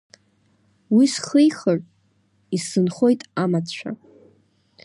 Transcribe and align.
Уи 0.95 1.05
схихыр, 1.13 1.79
исзынхоит 2.55 3.21
амаҭцәа… 3.43 3.91